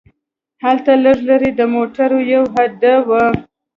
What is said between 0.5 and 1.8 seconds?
هلته لږ لرې د